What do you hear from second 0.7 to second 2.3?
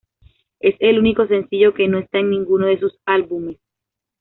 el único sencillo que no está